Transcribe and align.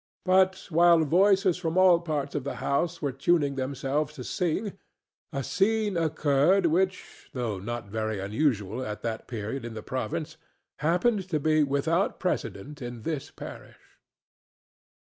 But 0.25 0.65
while 0.71 1.05
voices 1.05 1.57
from 1.57 1.77
all 1.77 1.99
parts 1.99 2.33
of 2.33 2.43
the 2.43 2.55
house 2.55 3.03
were 3.03 3.11
tuning 3.11 3.53
themselves 3.53 4.15
to 4.15 4.23
sing 4.23 4.75
a 5.31 5.43
scene 5.43 5.95
occurred 5.95 6.65
which, 6.65 7.29
though 7.33 7.59
not 7.59 7.85
very 7.87 8.19
unusual 8.19 8.83
at 8.83 9.03
that 9.03 9.27
period 9.27 9.63
in 9.63 9.75
the 9.75 9.83
province, 9.83 10.37
happened 10.79 11.29
to 11.29 11.39
be 11.39 11.61
without 11.61 12.19
precedent 12.19 12.81
in 12.81 13.03
this 13.03 13.29
parish. 13.29 13.77